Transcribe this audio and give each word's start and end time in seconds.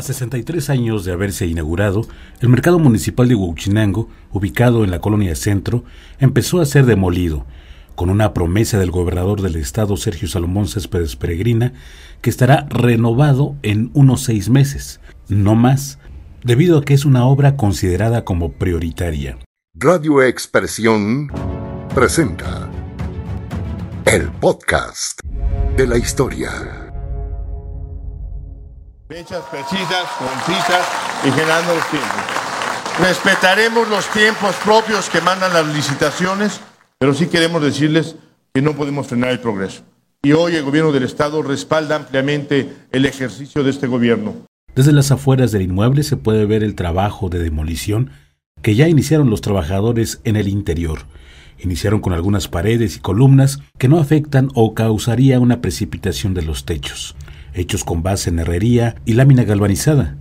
A 0.00 0.02
63 0.02 0.70
años 0.70 1.04
de 1.04 1.12
haberse 1.12 1.46
inaugurado, 1.46 2.06
el 2.40 2.48
mercado 2.48 2.78
municipal 2.78 3.28
de 3.28 3.34
Huachinango, 3.34 4.08
ubicado 4.32 4.82
en 4.82 4.90
la 4.90 5.02
colonia 5.02 5.36
Centro, 5.36 5.84
empezó 6.18 6.62
a 6.62 6.64
ser 6.64 6.86
demolido, 6.86 7.44
con 7.96 8.08
una 8.08 8.32
promesa 8.32 8.78
del 8.78 8.90
gobernador 8.90 9.42
del 9.42 9.56
estado 9.56 9.98
Sergio 9.98 10.26
Salomón 10.26 10.68
Céspedes 10.68 11.16
Peregrina, 11.16 11.74
que 12.22 12.30
estará 12.30 12.66
renovado 12.70 13.56
en 13.62 13.90
unos 13.92 14.22
seis 14.22 14.48
meses, 14.48 15.00
no 15.28 15.54
más, 15.54 15.98
debido 16.44 16.78
a 16.78 16.82
que 16.82 16.94
es 16.94 17.04
una 17.04 17.26
obra 17.26 17.58
considerada 17.58 18.24
como 18.24 18.52
prioritaria. 18.52 19.36
Radio 19.74 20.22
Expresión 20.22 21.30
presenta 21.94 22.70
el 24.06 24.30
podcast 24.30 25.20
de 25.76 25.86
la 25.86 25.98
historia 25.98 26.79
fechas 29.10 29.42
precisas, 29.50 30.04
concisas 30.20 30.86
y 31.26 31.32
generando 31.32 31.74
los 31.74 31.84
tiempos. 31.90 32.22
Respetaremos 33.00 33.88
los 33.88 34.08
tiempos 34.12 34.54
propios 34.64 35.10
que 35.10 35.20
mandan 35.20 35.52
las 35.52 35.66
licitaciones, 35.74 36.60
pero 36.96 37.12
sí 37.12 37.26
queremos 37.26 37.60
decirles 37.60 38.14
que 38.54 38.62
no 38.62 38.76
podemos 38.76 39.08
frenar 39.08 39.30
el 39.30 39.40
progreso. 39.40 39.82
Y 40.22 40.30
hoy 40.30 40.54
el 40.54 40.62
gobierno 40.62 40.92
del 40.92 41.02
Estado 41.02 41.42
respalda 41.42 41.96
ampliamente 41.96 42.72
el 42.92 43.04
ejercicio 43.04 43.64
de 43.64 43.70
este 43.70 43.88
gobierno. 43.88 44.46
Desde 44.76 44.92
las 44.92 45.10
afueras 45.10 45.50
del 45.50 45.62
inmueble 45.62 46.04
se 46.04 46.16
puede 46.16 46.46
ver 46.46 46.62
el 46.62 46.76
trabajo 46.76 47.28
de 47.28 47.40
demolición 47.40 48.12
que 48.62 48.76
ya 48.76 48.86
iniciaron 48.86 49.28
los 49.28 49.40
trabajadores 49.40 50.20
en 50.22 50.36
el 50.36 50.46
interior. 50.46 51.00
Iniciaron 51.58 52.00
con 52.00 52.12
algunas 52.12 52.46
paredes 52.46 52.94
y 52.94 53.00
columnas 53.00 53.58
que 53.76 53.88
no 53.88 53.98
afectan 53.98 54.50
o 54.54 54.74
causaría 54.74 55.40
una 55.40 55.60
precipitación 55.60 56.32
de 56.32 56.42
los 56.42 56.64
techos 56.64 57.16
hechos 57.54 57.84
con 57.84 58.02
base 58.02 58.30
en 58.30 58.38
herrería 58.38 58.96
y 59.04 59.14
lámina 59.14 59.44
galvanizada. 59.44 60.16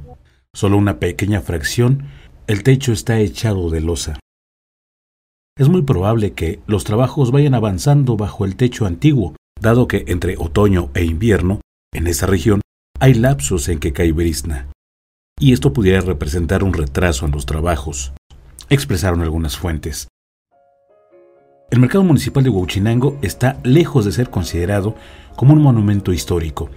Solo 0.53 0.77
una 0.77 0.99
pequeña 0.99 1.41
fracción, 1.41 2.05
el 2.47 2.63
techo 2.63 2.91
está 2.91 3.19
echado 3.19 3.69
de 3.69 3.81
losa. 3.81 4.19
Es 5.57 5.69
muy 5.69 5.81
probable 5.81 6.33
que 6.33 6.61
los 6.67 6.85
trabajos 6.85 7.31
vayan 7.31 7.53
avanzando 7.53 8.15
bajo 8.17 8.45
el 8.45 8.55
techo 8.55 8.85
antiguo, 8.85 9.35
dado 9.59 9.87
que 9.87 10.05
entre 10.07 10.37
otoño 10.37 10.89
e 10.93 11.03
invierno, 11.03 11.61
en 11.93 12.07
esa 12.07 12.25
región, 12.25 12.61
hay 12.99 13.13
lapsos 13.13 13.67
en 13.69 13.79
que 13.79 13.93
cae 13.93 14.11
brisna. 14.11 14.67
Y 15.39 15.53
esto 15.53 15.73
pudiera 15.73 16.01
representar 16.01 16.63
un 16.63 16.73
retraso 16.73 17.25
en 17.25 17.31
los 17.31 17.45
trabajos, 17.45 18.13
expresaron 18.69 19.21
algunas 19.21 19.57
fuentes. 19.57 20.07
El 21.71 21.79
mercado 21.79 22.03
municipal 22.03 22.43
de 22.43 22.49
Huachinango 22.49 23.17
está 23.21 23.59
lejos 23.63 24.05
de 24.05 24.11
ser 24.11 24.29
considerado 24.29 24.95
como 25.35 25.53
un 25.53 25.61
monumento 25.61 26.11
histórico, 26.11 26.69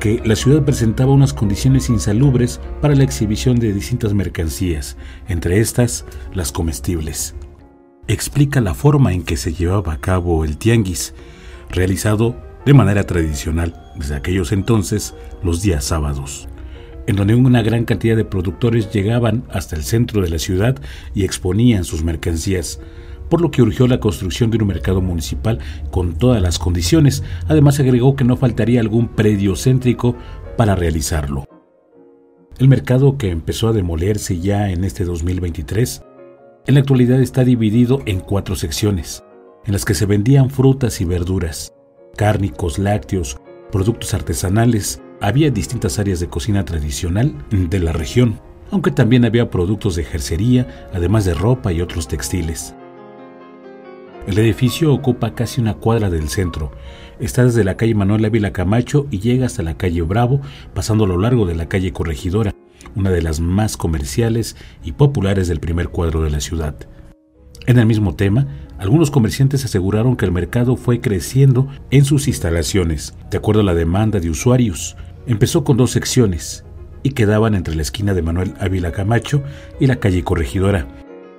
que 0.00 0.22
la 0.24 0.36
ciudad 0.36 0.64
presentaba 0.64 1.12
unas 1.12 1.34
condiciones 1.34 1.90
insalubres 1.90 2.60
para 2.80 2.94
la 2.94 3.04
exhibición 3.04 3.58
de 3.58 3.72
distintas 3.72 4.14
mercancías, 4.14 4.96
entre 5.28 5.60
estas 5.60 6.04
las 6.32 6.52
comestibles. 6.52 7.34
Explica 8.08 8.60
la 8.60 8.74
forma 8.74 9.12
en 9.12 9.22
que 9.22 9.36
se 9.36 9.52
llevaba 9.52 9.94
a 9.94 10.00
cabo 10.00 10.44
el 10.44 10.58
tianguis, 10.58 11.14
realizado 11.70 12.36
de 12.66 12.74
manera 12.74 13.04
tradicional 13.04 13.74
desde 13.94 14.16
aquellos 14.16 14.50
entonces 14.50 15.14
los 15.42 15.62
días 15.62 15.84
sábados, 15.84 16.48
en 17.06 17.14
donde 17.14 17.36
una 17.36 17.62
gran 17.62 17.84
cantidad 17.84 18.16
de 18.16 18.24
productores 18.24 18.90
llegaban 18.90 19.44
hasta 19.50 19.76
el 19.76 19.84
centro 19.84 20.20
de 20.20 20.28
la 20.28 20.40
ciudad 20.40 20.76
y 21.14 21.24
exponían 21.24 21.84
sus 21.84 22.02
mercancías, 22.02 22.80
por 23.30 23.40
lo 23.40 23.52
que 23.52 23.62
urgió 23.62 23.86
la 23.86 24.00
construcción 24.00 24.50
de 24.50 24.58
un 24.58 24.66
mercado 24.66 25.00
municipal 25.00 25.60
con 25.92 26.14
todas 26.14 26.42
las 26.42 26.58
condiciones. 26.58 27.22
Además 27.48 27.78
agregó 27.78 28.16
que 28.16 28.24
no 28.24 28.36
faltaría 28.36 28.80
algún 28.80 29.08
predio 29.08 29.54
céntrico 29.54 30.16
para 30.56 30.74
realizarlo. 30.74 31.44
El 32.58 32.68
mercado 32.68 33.16
que 33.16 33.30
empezó 33.30 33.68
a 33.68 33.72
demolerse 33.72 34.40
ya 34.40 34.70
en 34.70 34.82
este 34.82 35.04
2023, 35.04 36.02
en 36.66 36.74
la 36.74 36.80
actualidad 36.80 37.20
está 37.20 37.44
dividido 37.44 38.02
en 38.06 38.18
cuatro 38.18 38.56
secciones, 38.56 39.22
en 39.66 39.72
las 39.72 39.84
que 39.84 39.94
se 39.94 40.06
vendían 40.06 40.50
frutas 40.50 41.00
y 41.00 41.04
verduras, 41.04 41.75
cárnicos, 42.16 42.78
lácteos, 42.78 43.36
productos 43.70 44.14
artesanales. 44.14 45.00
Había 45.20 45.50
distintas 45.50 45.98
áreas 45.98 46.20
de 46.20 46.28
cocina 46.28 46.64
tradicional 46.64 47.34
de 47.50 47.78
la 47.78 47.92
región, 47.92 48.40
aunque 48.70 48.90
también 48.90 49.24
había 49.24 49.50
productos 49.50 49.96
de 49.96 50.04
jercería, 50.04 50.88
además 50.92 51.24
de 51.24 51.34
ropa 51.34 51.72
y 51.72 51.80
otros 51.80 52.08
textiles. 52.08 52.74
El 54.26 54.38
edificio 54.38 54.92
ocupa 54.92 55.34
casi 55.34 55.60
una 55.60 55.74
cuadra 55.74 56.10
del 56.10 56.28
centro. 56.28 56.72
Está 57.20 57.44
desde 57.44 57.62
la 57.62 57.76
calle 57.76 57.94
Manuel 57.94 58.24
Ávila 58.24 58.52
Camacho 58.52 59.06
y 59.10 59.20
llega 59.20 59.46
hasta 59.46 59.62
la 59.62 59.76
calle 59.76 60.02
Bravo, 60.02 60.40
pasando 60.74 61.04
a 61.04 61.08
lo 61.08 61.16
largo 61.16 61.46
de 61.46 61.54
la 61.54 61.68
calle 61.68 61.92
Corregidora, 61.92 62.52
una 62.96 63.10
de 63.10 63.22
las 63.22 63.38
más 63.40 63.76
comerciales 63.76 64.56
y 64.82 64.92
populares 64.92 65.46
del 65.46 65.60
primer 65.60 65.90
cuadro 65.90 66.22
de 66.22 66.30
la 66.30 66.40
ciudad. 66.40 66.76
En 67.66 67.78
el 67.78 67.86
mismo 67.86 68.14
tema, 68.14 68.46
algunos 68.78 69.10
comerciantes 69.10 69.64
aseguraron 69.64 70.16
que 70.16 70.24
el 70.24 70.30
mercado 70.30 70.76
fue 70.76 71.00
creciendo 71.00 71.68
en 71.90 72.04
sus 72.04 72.28
instalaciones, 72.28 73.14
de 73.28 73.38
acuerdo 73.38 73.62
a 73.62 73.64
la 73.64 73.74
demanda 73.74 74.20
de 74.20 74.30
usuarios. 74.30 74.96
Empezó 75.26 75.64
con 75.64 75.76
dos 75.76 75.90
secciones 75.90 76.64
y 77.02 77.10
quedaban 77.10 77.56
entre 77.56 77.74
la 77.74 77.82
esquina 77.82 78.14
de 78.14 78.22
Manuel 78.22 78.54
Ávila 78.60 78.92
Camacho 78.92 79.42
y 79.80 79.88
la 79.88 79.96
calle 79.96 80.22
Corregidora. 80.22 80.86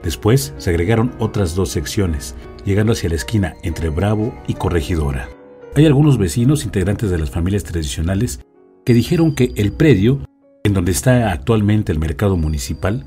Después 0.04 0.54
se 0.58 0.70
agregaron 0.70 1.14
otras 1.20 1.56
dos 1.56 1.70
secciones, 1.70 2.36
llegando 2.66 2.92
hacia 2.92 3.10
la 3.10 3.16
esquina 3.16 3.56
entre 3.64 3.88
Bravo 3.88 4.38
y 4.48 4.54
Corregidora. 4.56 5.30
Hay 5.76 5.86
algunos 5.86 6.18
vecinos 6.18 6.66
integrantes 6.66 7.10
de 7.10 7.20
las 7.20 7.30
familias 7.30 7.64
tradicionales 7.64 8.42
que 8.86 8.94
dijeron 8.94 9.34
que 9.34 9.54
el 9.56 9.72
predio, 9.72 10.20
en 10.66 10.74
donde 10.74 10.92
está 10.92 11.32
actualmente 11.32 11.94
el 11.94 12.00
mercado 12.00 12.36
municipal, 12.36 13.06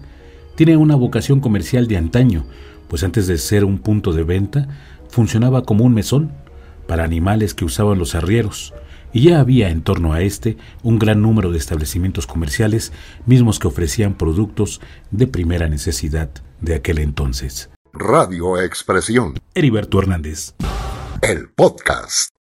tiene 0.54 0.76
una 0.76 0.96
vocación 0.96 1.40
comercial 1.40 1.86
de 1.86 1.96
antaño, 1.96 2.44
pues 2.88 3.02
antes 3.04 3.26
de 3.26 3.38
ser 3.38 3.64
un 3.64 3.78
punto 3.78 4.12
de 4.12 4.24
venta, 4.24 4.68
funcionaba 5.08 5.62
como 5.62 5.84
un 5.84 5.94
mesón 5.94 6.32
para 6.86 7.04
animales 7.04 7.54
que 7.54 7.64
usaban 7.64 7.98
los 7.98 8.14
arrieros, 8.14 8.74
y 9.12 9.22
ya 9.22 9.40
había 9.40 9.70
en 9.70 9.82
torno 9.82 10.12
a 10.12 10.22
este 10.22 10.56
un 10.82 10.98
gran 10.98 11.22
número 11.22 11.50
de 11.50 11.58
establecimientos 11.58 12.26
comerciales 12.26 12.92
mismos 13.26 13.58
que 13.58 13.68
ofrecían 13.68 14.14
productos 14.14 14.80
de 15.10 15.26
primera 15.26 15.68
necesidad 15.68 16.30
de 16.60 16.74
aquel 16.74 16.98
entonces. 16.98 17.70
Radio 17.92 18.60
Expresión. 18.60 19.34
Heriberto 19.54 19.98
Hernández. 19.98 20.54
El 21.22 21.48
podcast. 21.48 22.39